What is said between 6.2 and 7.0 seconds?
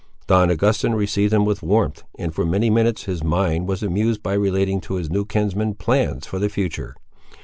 for the future.